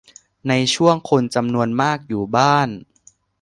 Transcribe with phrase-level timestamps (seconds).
[0.47, 2.69] ในช่วงคนจำนวนมากอยู่บ้าน